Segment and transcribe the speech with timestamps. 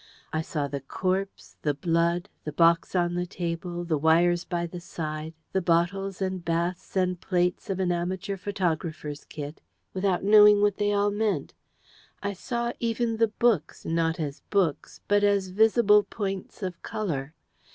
[0.33, 4.79] I saw the corpse, the blood, the box on the table, the wires by the
[4.79, 9.61] side, the bottles and baths and plates of an amateur photographer's kit,
[9.93, 11.53] without knowing what they all meant.
[12.23, 17.35] I saw even the books not as books but as visible points of colour.